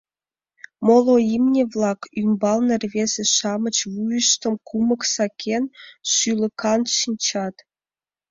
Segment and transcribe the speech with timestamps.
[0.85, 5.63] Моло имне-влак ӱмбалне рвезе-шамыч вуйыштым кумык сакен,
[6.13, 7.55] шӱлыкаҥ шинчат.